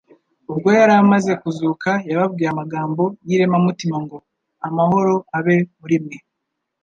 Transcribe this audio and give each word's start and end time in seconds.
ubwo 0.51 0.69
yari 0.79 0.93
amaze 1.01 1.31
kuzuka 1.41 1.89
yababwiye 2.09 2.49
amagambo 2.51 3.03
y'iremamutima 3.27 3.97
ngo: 4.03 4.17
"amahoro 4.67 5.13
abe 5.37 5.55
muri 5.79 5.97
mwe." 6.03 6.17